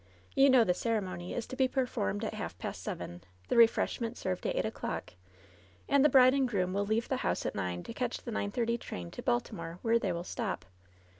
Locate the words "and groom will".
6.33-6.87